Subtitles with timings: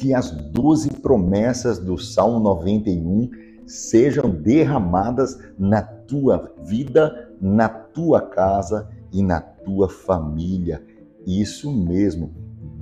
[0.00, 3.30] que as doze promessas do Salmo 91
[3.66, 10.82] sejam derramadas na tua vida, na tua casa e na tua família.
[11.26, 12.32] Isso mesmo,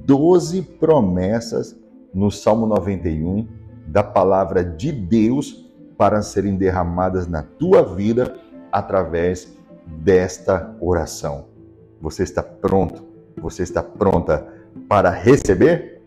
[0.07, 1.77] doze promessas
[2.15, 3.49] no Salmo 91
[3.89, 8.37] da palavra de Deus para serem derramadas na tua vida
[8.71, 9.53] através
[10.05, 11.47] desta oração.
[12.01, 13.03] Você está pronto?
[13.43, 14.47] Você está pronta
[14.89, 15.98] para receber?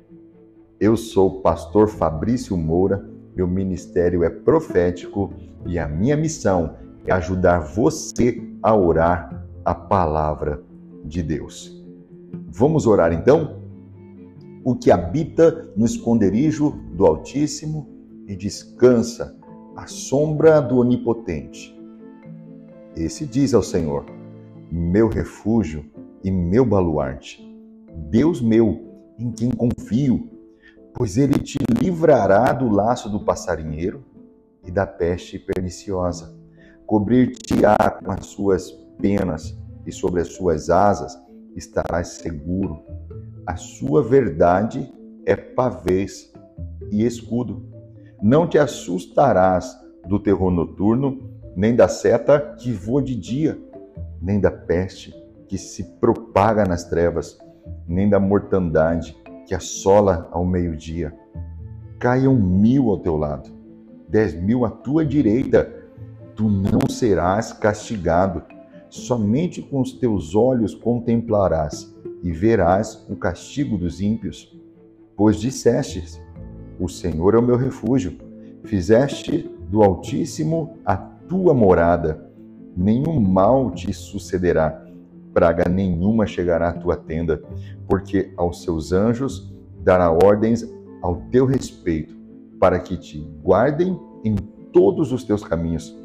[0.81, 5.31] Eu sou o pastor Fabrício Moura, meu ministério é profético
[5.63, 10.63] e a minha missão é ajudar você a orar a palavra
[11.05, 11.85] de Deus.
[12.48, 13.62] Vamos orar então?
[14.63, 17.88] O que habita no esconderijo do Altíssimo
[18.27, 19.38] e descansa
[19.76, 21.79] à sombra do Onipotente.
[22.95, 24.04] Esse diz ao Senhor:
[24.71, 25.85] Meu refúgio
[26.23, 27.40] e meu baluarte,
[28.09, 28.82] Deus meu,
[29.20, 30.30] em quem confio,
[30.94, 34.04] pois ele te livrará do laço do passarinheiro
[34.66, 36.36] e da peste perniciosa.
[36.86, 41.18] Cobrir-te-á com as suas penas e sobre as suas asas
[41.56, 42.84] estarás seguro.
[43.46, 44.92] A sua verdade
[45.26, 46.32] é pavês
[46.92, 47.66] e escudo.
[48.22, 49.76] Não te assustarás
[50.08, 53.60] do terror noturno, nem da seta que voa de dia,
[54.22, 55.14] nem da peste
[55.48, 57.38] que se propaga nas trevas,
[57.88, 61.14] nem da mortandade que assola ao meio-dia.
[62.00, 63.50] Caiam mil ao teu lado,
[64.08, 65.72] dez mil à tua direita,
[66.36, 68.44] tu não serás castigado.
[68.90, 74.58] Somente com os teus olhos contemplarás e verás o castigo dos ímpios.
[75.16, 76.22] Pois dissestes:
[76.80, 78.18] O Senhor é o meu refúgio,
[78.64, 82.30] fizeste do Altíssimo a tua morada.
[82.75, 84.86] Nenhum mal te sucederá,
[85.34, 87.41] praga nenhuma chegará à tua tenda,
[87.88, 89.53] porque aos seus anjos
[89.84, 90.66] dará ordens
[91.01, 92.16] ao teu respeito,
[92.59, 94.35] para que te guardem em
[94.72, 95.97] todos os teus caminhos.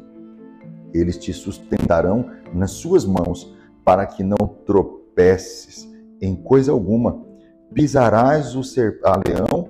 [0.93, 5.87] Eles te sustentarão nas suas mãos, para que não tropeces
[6.21, 7.25] em coisa alguma.
[7.73, 9.69] Pisarás o ser, a leão,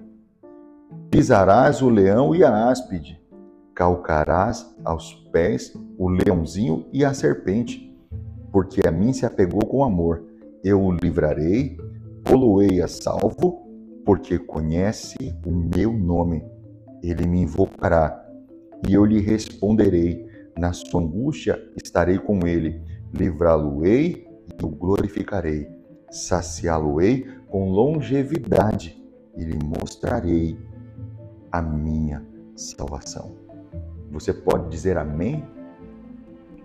[1.11, 3.21] pisarás o leão e a áspide,
[3.75, 7.86] calcarás aos pés o leãozinho e a serpente,
[8.51, 10.23] porque a mim se apegou com amor.
[10.63, 11.77] Eu o livrarei,
[12.23, 13.67] poloei a salvo,
[14.05, 16.43] porque conhece o meu nome.
[17.03, 18.25] Ele me invocará
[18.87, 20.25] e eu lhe responderei.
[20.57, 22.81] Na sua angústia estarei com ele,
[23.13, 24.27] livrá-lo-ei
[24.59, 25.67] e o glorificarei.
[26.09, 28.99] Saciá-lo-ei com longevidade
[29.35, 30.57] e lhe mostrarei
[31.51, 32.25] a minha
[32.55, 33.35] salvação.
[34.11, 35.43] Você pode dizer amém?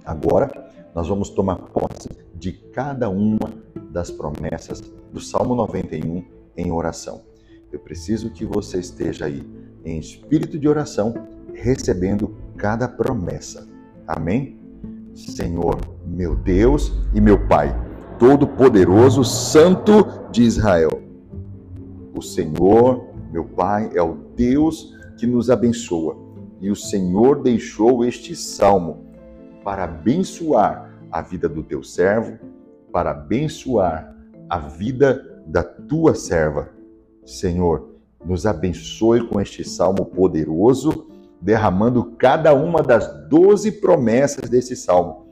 [0.05, 0.51] Agora
[0.95, 3.53] nós vamos tomar posse de cada uma
[3.91, 4.81] das promessas
[5.13, 6.25] do Salmo 91
[6.57, 7.23] em oração.
[7.71, 9.43] Eu preciso que você esteja aí
[9.85, 11.15] em espírito de oração,
[11.55, 13.67] recebendo cada promessa.
[14.07, 14.59] Amém?
[15.15, 17.75] Senhor, meu Deus e meu Pai,
[18.19, 21.03] Todo-Poderoso, Santo de Israel.
[22.15, 26.17] O Senhor, meu Pai, é o Deus que nos abençoa.
[26.61, 29.12] E o Senhor deixou este salmo
[29.65, 32.39] para abençoar a vida do teu servo,
[32.93, 34.15] para abençoar
[34.49, 36.69] a vida da tua serva
[37.25, 37.91] Senhor,
[38.25, 41.07] nos abençoe com este salmo poderoso,
[41.41, 45.27] derramando cada uma das doze promessas desse salmo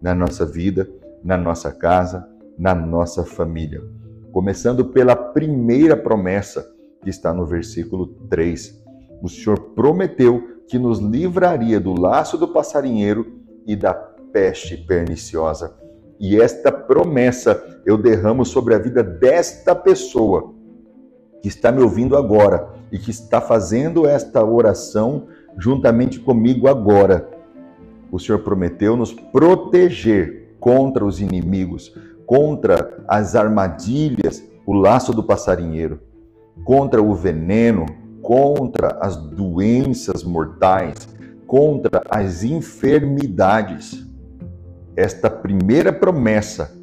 [0.00, 0.88] na nossa vida,
[1.22, 2.28] na nossa casa,
[2.58, 3.82] na nossa família.
[4.32, 6.66] Começando pela primeira promessa,
[7.02, 8.82] que está no versículo 3.
[9.22, 15.74] O Senhor prometeu que nos livraria do laço do passarinheiro e da peste perniciosa.
[16.18, 20.54] E esta promessa eu derramo sobre a vida desta pessoa
[21.42, 25.26] que está me ouvindo agora e que está fazendo esta oração
[25.58, 27.28] juntamente comigo agora.
[28.10, 31.94] O Senhor prometeu nos proteger contra os inimigos,
[32.24, 36.00] contra as armadilhas, o laço do passarinheiro,
[36.64, 37.84] contra o veneno,
[38.22, 41.06] contra as doenças mortais,
[41.46, 44.04] contra as enfermidades.
[44.96, 46.76] Esta primeira promessa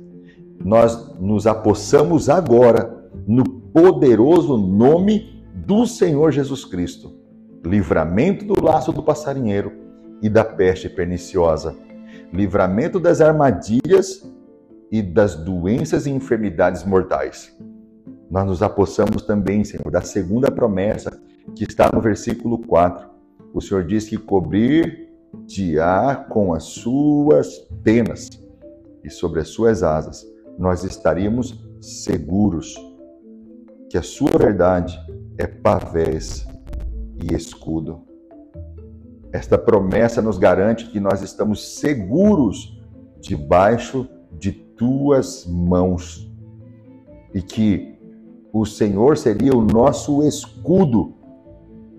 [0.64, 7.14] nós nos apossamos agora no poderoso nome do Senhor Jesus Cristo.
[7.66, 9.72] Livramento do laço do passarinheiro
[10.22, 11.76] e da peste perniciosa.
[12.34, 14.30] Livramento das armadilhas
[14.92, 17.56] e das doenças e enfermidades mortais.
[18.30, 21.22] Nós nos apossamos também, Senhor, da segunda promessa
[21.56, 23.11] que está no versículo 4.
[23.54, 28.30] O Senhor diz que cobrir-te-á com as suas penas
[29.04, 30.26] e sobre as suas asas
[30.58, 32.76] nós estaríamos seguros
[33.90, 34.98] que a sua verdade
[35.38, 36.46] é pavés
[37.22, 38.02] e escudo.
[39.34, 42.82] Esta promessa nos garante que nós estamos seguros
[43.20, 46.32] debaixo de tuas mãos
[47.34, 47.98] e que
[48.54, 51.16] o Senhor seria o nosso escudo,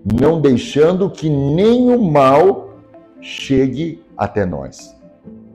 [0.03, 2.77] não deixando que nenhum mal
[3.21, 4.95] chegue até nós.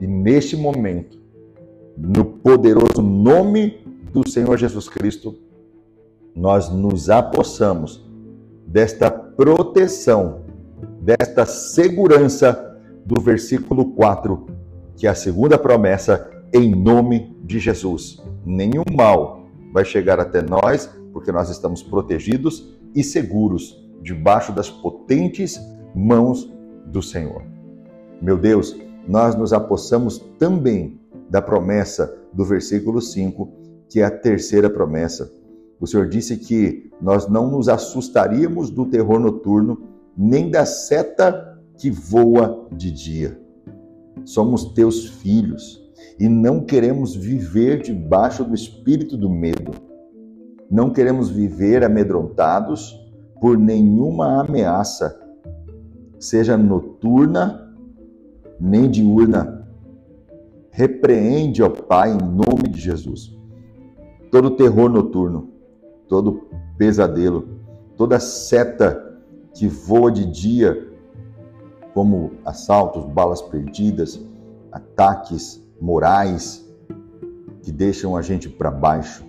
[0.01, 1.19] E neste momento,
[1.97, 5.35] no poderoso nome do Senhor Jesus Cristo,
[6.35, 8.03] nós nos apossamos
[8.65, 10.41] desta proteção,
[11.01, 14.47] desta segurança do versículo 4,
[14.95, 18.21] que é a segunda promessa, em nome de Jesus.
[18.45, 25.59] Nenhum mal vai chegar até nós, porque nós estamos protegidos e seguros debaixo das potentes
[25.95, 26.51] mãos
[26.85, 27.43] do Senhor.
[28.21, 28.75] Meu Deus,
[29.07, 30.99] nós nos apossamos também
[31.29, 33.49] da promessa do versículo 5,
[33.89, 35.31] que é a terceira promessa.
[35.79, 39.81] O Senhor disse que nós não nos assustaríamos do terror noturno,
[40.17, 43.39] nem da seta que voa de dia.
[44.25, 45.81] Somos teus filhos
[46.19, 49.71] e não queremos viver debaixo do espírito do medo.
[50.69, 52.98] Não queremos viver amedrontados
[53.39, 55.19] por nenhuma ameaça,
[56.19, 57.69] seja noturna
[58.59, 59.65] nem diurna.
[60.71, 63.35] Repreende, ó Pai, em nome de Jesus,
[64.31, 65.49] todo terror noturno,
[66.07, 66.47] todo
[66.77, 67.47] pesadelo,
[67.97, 69.21] toda seta
[69.53, 70.87] que voa de dia,
[71.93, 74.19] como assaltos, balas perdidas,
[74.71, 76.65] ataques morais
[77.61, 79.25] que deixam a gente para baixo.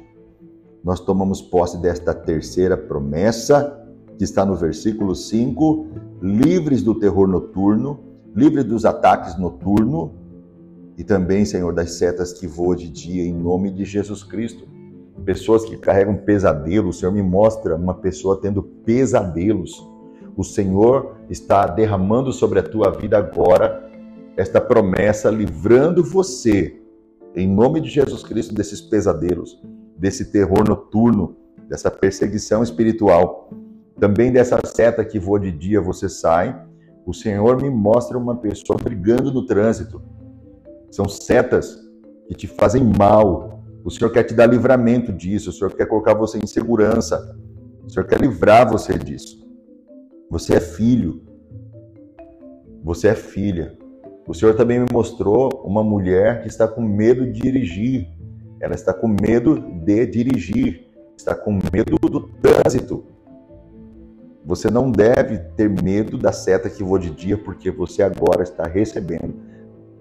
[0.85, 3.80] Nós tomamos posse desta terceira promessa,
[4.21, 5.87] que está no versículo 5,
[6.21, 8.01] livres do terror noturno,
[8.37, 10.11] livres dos ataques noturnos
[10.99, 14.69] e também, Senhor, das setas que voam de dia, em nome de Jesus Cristo.
[15.25, 19.89] Pessoas que carregam pesadelos, o Senhor me mostra uma pessoa tendo pesadelos.
[20.37, 23.91] O Senhor está derramando sobre a tua vida agora
[24.37, 26.79] esta promessa, livrando você,
[27.35, 29.59] em nome de Jesus Cristo, desses pesadelos,
[29.97, 31.37] desse terror noturno,
[31.67, 33.49] dessa perseguição espiritual.
[34.01, 36.59] Também dessa seta que voa de dia você sai.
[37.05, 40.03] O Senhor me mostra uma pessoa brigando no trânsito.
[40.91, 41.79] São setas
[42.27, 43.63] que te fazem mal.
[43.85, 45.51] O Senhor quer te dar livramento disso.
[45.51, 47.37] O Senhor quer colocar você em segurança.
[47.85, 49.47] O Senhor quer livrar você disso.
[50.31, 51.23] Você é filho.
[52.83, 53.77] Você é filha.
[54.27, 58.09] O Senhor também me mostrou uma mulher que está com medo de dirigir.
[58.61, 60.87] Ela está com medo de dirigir,
[61.17, 63.10] está com medo do trânsito.
[64.45, 68.67] Você não deve ter medo da seta que voa de dia, porque você agora está
[68.67, 69.35] recebendo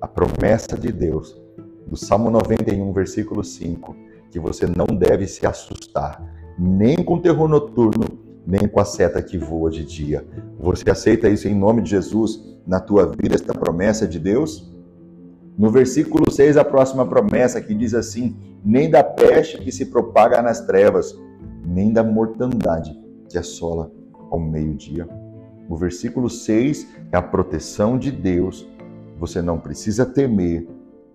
[0.02, 1.40] a promessa de Deus,
[1.86, 3.96] do Salmo 91, versículo 5,
[4.32, 6.24] que você não deve se assustar,
[6.58, 8.06] nem com terror noturno,
[8.48, 10.26] nem com a seta que voa de dia.
[10.58, 14.74] Você aceita isso em nome de Jesus na tua vida, esta promessa de Deus?
[15.58, 20.42] No versículo 6, a próxima promessa que diz assim: Nem da peste que se propaga
[20.42, 21.14] nas trevas,
[21.66, 22.98] nem da mortandade
[23.28, 23.99] que assola
[24.30, 25.08] ao meio-dia.
[25.68, 28.68] O versículo 6 é a proteção de Deus.
[29.18, 30.68] Você não precisa temer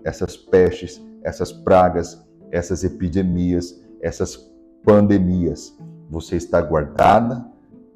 [0.05, 4.37] essas pestes, essas pragas, essas epidemias, essas
[4.85, 5.77] pandemias
[6.09, 7.44] você está guardada,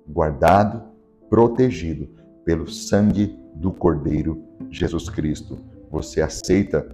[0.07, 0.83] guardado,
[1.29, 2.09] protegido
[2.45, 5.59] pelo sangue do Cordeiro Jesus Cristo.
[5.91, 6.87] Você aceita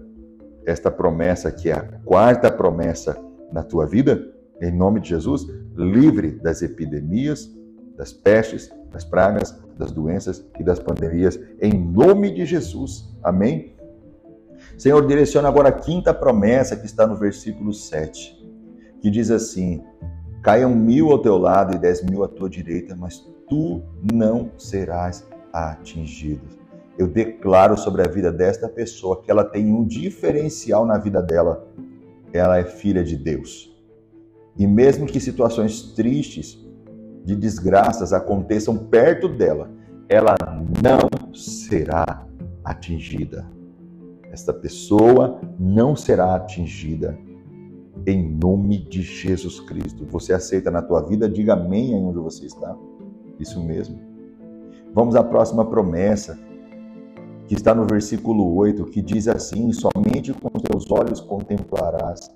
[0.66, 3.16] esta promessa que é a quarta promessa
[3.52, 4.32] na tua vida?
[4.60, 7.50] Em nome de Jesus, livre das epidemias,
[7.96, 13.12] das pestes, das pragas, das doenças e das pandemias, em nome de Jesus.
[13.22, 13.74] Amém?
[14.78, 18.44] Senhor, direciona agora a quinta promessa que está no versículo 7,
[19.00, 19.82] que diz assim:
[20.42, 23.82] Caiam mil ao teu lado e dez mil à tua direita, mas tu
[24.12, 26.42] não serás atingido.
[26.96, 31.66] Eu declaro sobre a vida desta pessoa que ela tem um diferencial na vida dela.
[32.32, 33.74] Ela é filha de Deus.
[34.56, 36.63] E mesmo que situações tristes,
[37.24, 39.70] de desgraças aconteçam perto dela,
[40.08, 40.36] ela
[40.82, 42.26] não será
[42.62, 43.46] atingida.
[44.30, 47.18] Esta pessoa não será atingida
[48.06, 50.04] em nome de Jesus Cristo.
[50.10, 51.28] Você aceita na tua vida?
[51.28, 52.76] Diga amém aí onde você está.
[53.38, 53.98] Isso mesmo.
[54.92, 56.38] Vamos à próxima promessa,
[57.46, 62.30] que está no versículo 8, que diz assim: Somente com os teus olhos contemplarás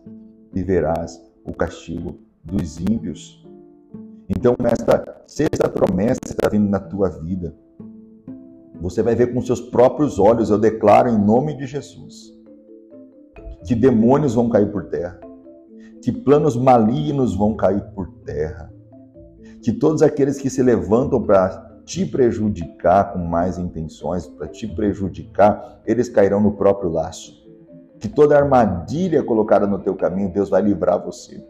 [0.55, 3.47] e verás o castigo dos ímpios.
[4.29, 7.55] Então, esta sexta promessa está vindo na tua vida.
[8.81, 12.33] Você vai ver com seus próprios olhos, eu declaro em nome de Jesus,
[13.67, 15.19] que demônios vão cair por terra
[16.03, 18.73] que planos malignos vão cair por terra,
[19.63, 24.67] que que todos aqueles que se levantam para te prejudicar com mais intenções, para te
[24.67, 27.37] prejudicar, eles cairão no próprio laço.
[28.01, 31.45] Que toda armadilha colocada no teu caminho, Deus vai livrar você.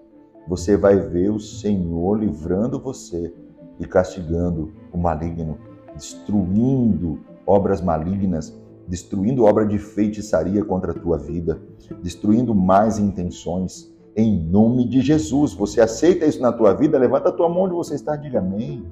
[0.48, 3.34] Você vai ver o Senhor livrando você
[3.78, 5.58] e castigando o maligno,
[5.94, 11.60] destruindo obras malignas, destruindo obra de feitiçaria contra a tua vida,
[12.02, 13.94] destruindo más intenções.
[14.16, 16.98] Em nome de Jesus, você aceita isso na tua vida?
[16.98, 18.86] Levanta a tua mão onde você está, diga amém.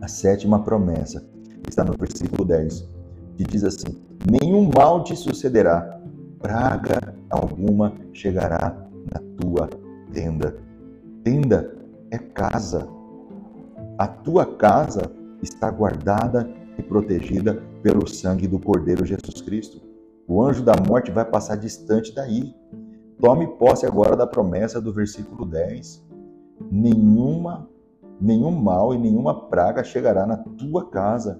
[0.00, 1.26] A sétima promessa
[1.68, 2.88] está no versículo 10,
[3.36, 4.00] que diz assim:
[4.30, 6.00] Nenhum mal te sucederá,
[6.38, 9.81] praga alguma chegará na tua
[10.12, 10.56] tenda.
[11.24, 11.74] Tenda
[12.10, 12.88] é casa.
[13.98, 15.10] A tua casa
[15.42, 19.80] está guardada e protegida pelo sangue do Cordeiro Jesus Cristo.
[20.26, 22.54] O anjo da morte vai passar distante daí.
[23.20, 26.04] Tome posse agora da promessa do versículo 10.
[26.70, 27.68] Nenhuma,
[28.20, 31.38] nenhum mal e nenhuma praga chegará na tua casa.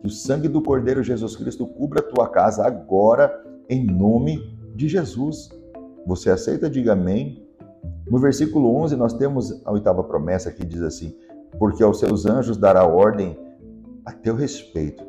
[0.00, 4.88] Que o sangue do Cordeiro Jesus Cristo cubra a tua casa agora, em nome de
[4.88, 5.48] Jesus.
[6.06, 6.70] Você aceita?
[6.70, 7.47] Diga amém.
[8.10, 11.14] No versículo 11, nós temos a oitava promessa que diz assim:
[11.58, 13.38] Porque aos seus anjos dará ordem
[14.04, 15.04] a teu respeito,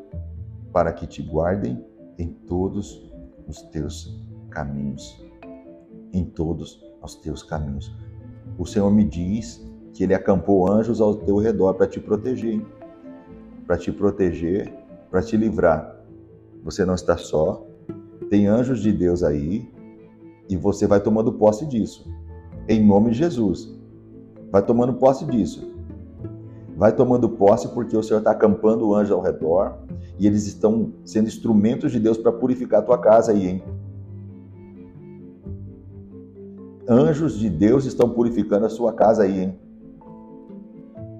[0.73, 1.83] para que te guardem
[2.17, 3.09] em todos
[3.47, 5.25] os teus caminhos.
[6.11, 7.95] Em todos os teus caminhos.
[8.57, 12.61] O Senhor me diz que Ele acampou anjos ao teu redor para te proteger,
[13.65, 14.73] para te proteger,
[15.09, 15.95] para te livrar.
[16.63, 17.65] Você não está só,
[18.29, 19.71] tem anjos de Deus aí
[20.49, 22.18] e você vai tomando posse disso
[22.69, 23.75] em nome de Jesus.
[24.51, 25.67] Vai tomando posse disso.
[26.77, 29.79] Vai tomando posse porque o Senhor está acampando o anjo ao redor
[30.17, 33.63] e eles estão sendo instrumentos de Deus para purificar a tua casa aí, hein?
[36.87, 39.59] Anjos de Deus estão purificando a sua casa aí, hein?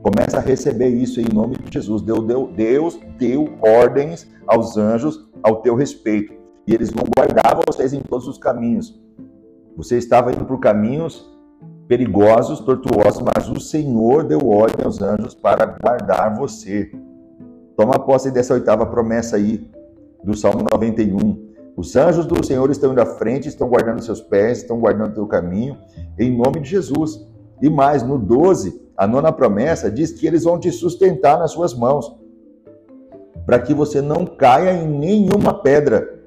[0.02, 2.02] Começa a receber isso em nome de Jesus.
[2.02, 6.34] Deus deu, Deus deu ordens aos anjos ao teu respeito.
[6.66, 9.00] E eles vão guardar vocês em todos os caminhos.
[9.76, 11.30] Você estava indo por caminhos
[11.90, 16.92] perigosos, tortuosos, mas o Senhor deu ordem aos anjos para guardar você.
[17.76, 19.68] Toma posse dessa oitava promessa aí,
[20.24, 21.50] do Salmo 91.
[21.76, 25.26] Os anjos do Senhor estão indo à frente, estão guardando seus pés, estão guardando teu
[25.26, 25.78] caminho,
[26.20, 27.26] em nome de Jesus.
[27.60, 31.74] E mais, no 12, a nona promessa diz que eles vão te sustentar nas suas
[31.74, 32.16] mãos,
[33.48, 36.20] para que você não caia em nenhuma pedra.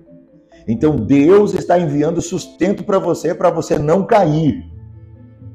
[0.66, 4.71] Então Deus está enviando sustento para você, para você não cair.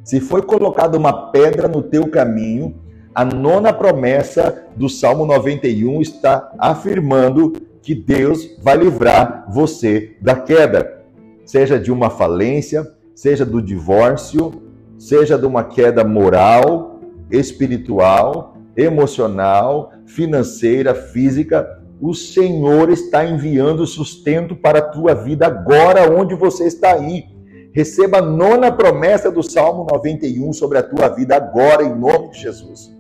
[0.08, 2.74] Se foi colocada uma pedra no teu caminho,
[3.14, 11.04] a nona promessa do Salmo 91 está afirmando que Deus vai livrar você da queda,
[11.44, 14.54] seja de uma falência, seja do divórcio,
[14.98, 21.82] seja de uma queda moral, espiritual, emocional, financeira, física.
[22.00, 27.26] O Senhor está enviando sustento para a tua vida agora, onde você está aí.
[27.74, 32.40] Receba a nona promessa do Salmo 91 sobre a tua vida agora, em nome de
[32.40, 32.96] Jesus.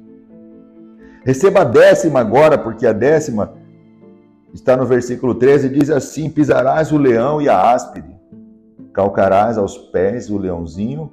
[1.25, 3.53] Receba a décima agora, porque a décima
[4.53, 8.15] está no versículo 13, diz assim: Pisarás o leão e a áspide,
[8.93, 11.11] calcarás aos pés o leãozinho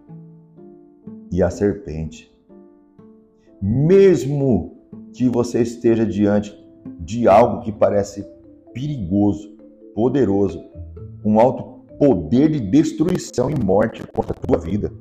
[1.30, 2.32] e a serpente.
[3.60, 4.76] Mesmo
[5.12, 6.54] que você esteja diante
[7.00, 8.26] de algo que parece
[8.72, 9.56] perigoso,
[9.94, 10.64] poderoso,
[11.24, 14.92] um alto poder de destruição e morte contra a tua vida.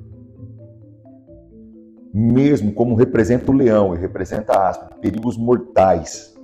[2.12, 6.34] Mesmo como representa o leão e representa a aspa, perigos mortais,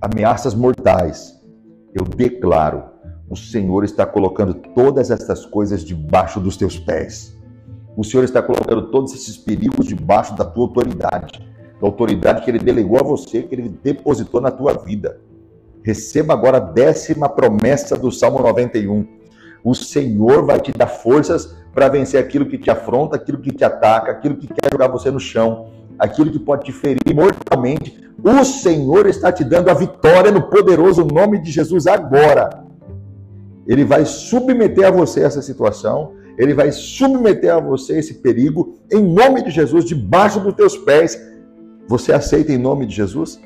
[0.00, 1.40] ameaças mortais,
[1.94, 2.84] eu declaro:
[3.28, 7.36] o Senhor está colocando todas essas coisas debaixo dos teus pés.
[7.96, 11.40] O Senhor está colocando todos esses perigos debaixo da tua autoridade,
[11.80, 15.20] da autoridade que Ele delegou a você, que Ele depositou na tua vida.
[15.82, 19.06] Receba agora a décima promessa do Salmo 91
[19.66, 23.64] o Senhor vai te dar forças para vencer aquilo que te afronta, aquilo que te
[23.64, 28.08] ataca, aquilo que quer jogar você no chão, aquilo que pode te ferir mortalmente.
[28.22, 32.64] O Senhor está te dando a vitória no poderoso nome de Jesus agora.
[33.66, 39.02] Ele vai submeter a você essa situação, ele vai submeter a você esse perigo em
[39.02, 41.20] nome de Jesus, debaixo dos teus pés.
[41.88, 43.40] Você aceita em nome de Jesus?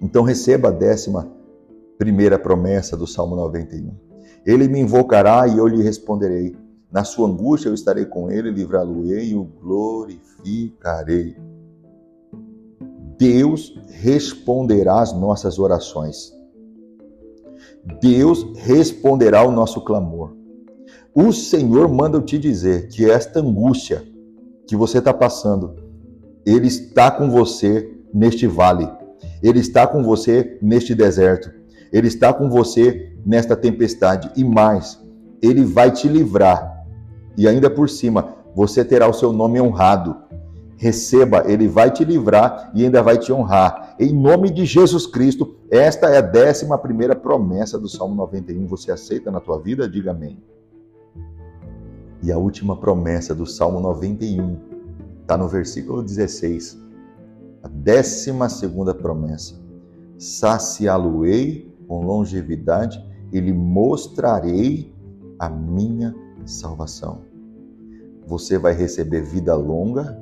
[0.00, 1.30] Então receba a décima
[1.98, 4.11] primeira promessa do Salmo 91.
[4.44, 6.56] Ele me invocará e eu lhe responderei.
[6.90, 11.36] Na sua angústia eu estarei com ele, livrá-lo-ei e o glorificarei.
[13.18, 16.32] Deus responderá às nossas orações.
[18.00, 20.34] Deus responderá ao nosso clamor.
[21.14, 24.02] O Senhor manda eu te dizer que esta angústia
[24.66, 25.76] que você está passando,
[26.44, 28.88] Ele está com você neste vale.
[29.42, 31.50] Ele está com você neste deserto.
[31.92, 34.30] Ele está com você nesta tempestade.
[34.36, 35.00] E mais,
[35.40, 36.84] ele vai te livrar.
[37.36, 40.16] E ainda por cima, você terá o seu nome honrado.
[40.76, 43.94] Receba, ele vai te livrar e ainda vai te honrar.
[43.98, 48.66] Em nome de Jesus Cristo, esta é a décima primeira promessa do Salmo 91.
[48.66, 49.88] Você aceita na tua vida?
[49.88, 50.38] Diga amém.
[52.22, 54.56] E a última promessa do Salmo 91
[55.22, 56.78] está no versículo 16.
[57.62, 59.54] A décima segunda promessa.
[60.18, 64.92] Saciá-lo-ei com longevidade e lhe mostrarei
[65.38, 67.22] a minha salvação.
[68.26, 70.20] Você vai receber vida longa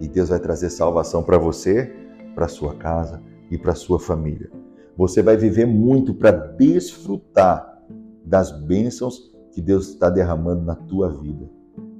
[0.00, 1.92] e Deus vai trazer salvação para você,
[2.34, 4.50] para sua casa e para sua família.
[4.96, 7.80] Você vai viver muito para desfrutar
[8.24, 11.48] das bênçãos que Deus está derramando na tua vida.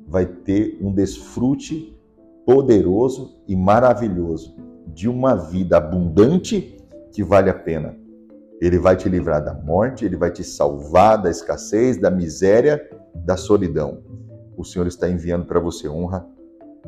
[0.07, 1.97] Vai ter um desfrute
[2.45, 6.77] poderoso e maravilhoso de uma vida abundante
[7.13, 8.00] que vale a pena.
[8.61, 13.37] Ele vai te livrar da morte, ele vai te salvar da escassez, da miséria, da
[13.37, 14.03] solidão.
[14.57, 16.27] O Senhor está enviando para você honra,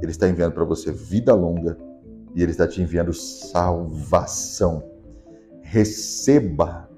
[0.00, 1.78] ele está enviando para você vida longa
[2.34, 4.82] e ele está te enviando salvação.
[5.62, 6.88] Receba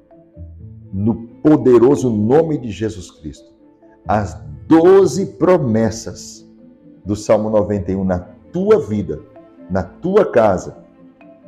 [0.93, 3.55] no poderoso nome de Jesus Cristo
[4.07, 6.49] as doze promessas
[7.05, 8.19] do Salmo 91 na
[8.53, 9.21] tua vida,
[9.71, 10.77] na tua casa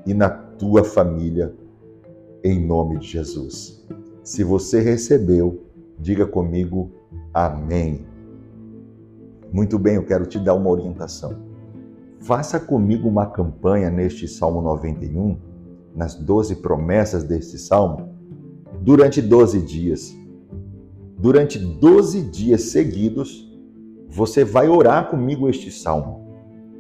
[0.05, 1.55] e na tua família,
[2.47, 3.85] em nome de Jesus.
[4.23, 5.65] Se você recebeu,
[5.99, 6.91] diga comigo
[7.33, 8.07] amém.
[9.53, 11.37] Muito bem, eu quero te dar uma orientação.
[12.21, 15.37] Faça comigo uma campanha neste Salmo 91,
[15.95, 18.09] nas 12 promessas deste salmo,
[18.83, 20.15] durante 12 dias
[21.19, 23.51] durante 12 dias seguidos,
[24.09, 26.27] você vai orar comigo este salmo.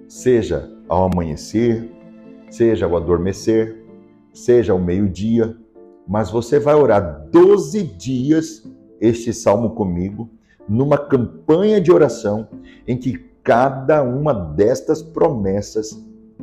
[0.08, 1.90] Seja ao amanhecer,
[2.50, 3.84] seja ao adormecer,
[4.36, 5.56] seja ao meio-dia,
[6.06, 8.62] mas você vai orar 12 dias
[9.00, 10.30] este salmo comigo,
[10.68, 12.48] numa campanha de oração
[12.86, 15.98] em que cada uma destas promessas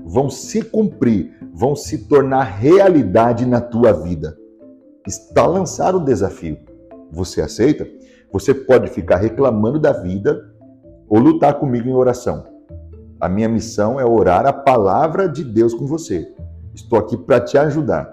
[0.06, 4.38] vão se cumprir, vão se tornar realidade na tua vida.
[5.06, 6.58] Está lançado o desafio.
[7.12, 7.88] Você aceita?
[8.32, 10.52] Você pode ficar reclamando da vida
[11.08, 12.46] ou lutar comigo em oração.
[13.20, 16.34] A minha missão é orar a palavra de Deus com você.
[16.74, 18.12] Estou aqui para te ajudar.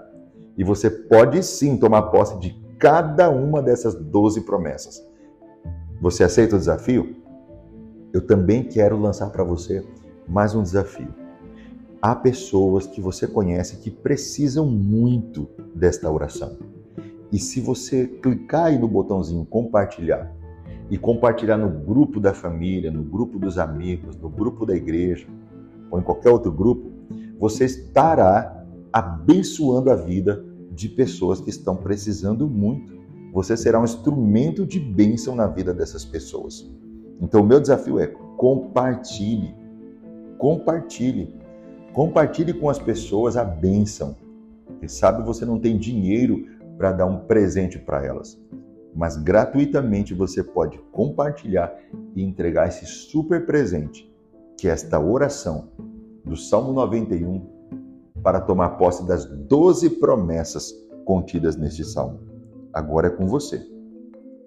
[0.57, 5.01] E você pode sim tomar posse de cada uma dessas 12 promessas.
[5.99, 7.15] Você aceita o desafio?
[8.13, 9.85] Eu também quero lançar para você
[10.27, 11.13] mais um desafio.
[12.01, 16.57] Há pessoas que você conhece que precisam muito desta oração.
[17.31, 20.31] E se você clicar aí no botãozinho compartilhar
[20.89, 25.27] e compartilhar no grupo da família, no grupo dos amigos, no grupo da igreja
[25.89, 27.00] ou em qualquer outro grupo,
[27.41, 32.93] você estará abençoando a vida de pessoas que estão precisando muito.
[33.33, 36.69] Você será um instrumento de bênção na vida dessas pessoas.
[37.19, 39.55] Então, o meu desafio é compartilhe.
[40.37, 41.33] Compartilhe.
[41.93, 44.15] Compartilhe com as pessoas a bênção.
[44.79, 46.45] Quem sabe você não tem dinheiro
[46.77, 48.39] para dar um presente para elas.
[48.93, 51.75] Mas gratuitamente você pode compartilhar
[52.15, 54.07] e entregar esse super presente,
[54.57, 55.69] que é esta oração
[56.23, 57.45] do Salmo 91,
[58.23, 60.73] para tomar posse das 12 promessas
[61.05, 62.19] contidas neste salmo.
[62.73, 63.61] Agora é com você.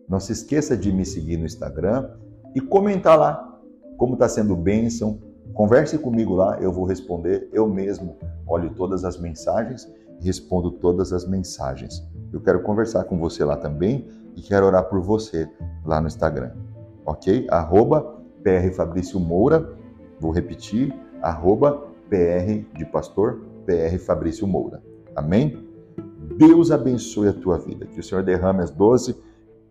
[0.09, 2.11] Não se esqueça de me seguir no Instagram
[2.55, 3.61] e comentar lá
[3.97, 5.19] como está sendo bênção.
[5.55, 7.49] Converse comigo lá, eu vou responder.
[7.53, 12.07] Eu mesmo olho todas as mensagens e respondo todas as mensagens.
[12.33, 14.07] Eu quero conversar com você lá também
[14.37, 15.49] e quero orar por você
[15.85, 16.53] lá no Instagram.
[17.07, 17.47] Ok?
[17.51, 18.15] Arroba
[19.15, 19.77] Moura.
[20.21, 20.95] Vou repetir.
[21.25, 24.83] Arroba PR de pastor, PR Fabrício Moura.
[25.17, 25.67] Amém?
[26.37, 27.87] Deus abençoe a tua vida.
[27.87, 29.17] Que o Senhor derrame as doze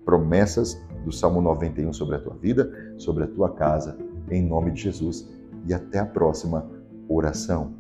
[0.04, 3.96] promessas do Salmo 91 sobre a tua vida, sobre a tua casa,
[4.32, 5.30] em nome de Jesus.
[5.68, 6.68] E até a próxima
[7.08, 7.76] oração.